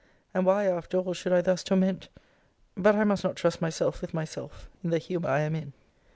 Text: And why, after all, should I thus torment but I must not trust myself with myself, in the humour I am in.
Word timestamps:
And 0.33 0.47
why, 0.47 0.65
after 0.65 0.97
all, 0.97 1.13
should 1.13 1.31
I 1.31 1.41
thus 1.41 1.63
torment 1.63 2.09
but 2.75 2.95
I 2.95 3.03
must 3.03 3.23
not 3.23 3.35
trust 3.35 3.61
myself 3.61 4.01
with 4.01 4.15
myself, 4.15 4.67
in 4.83 4.89
the 4.89 4.97
humour 4.97 5.29
I 5.29 5.41
am 5.41 5.53
in. 5.53 5.73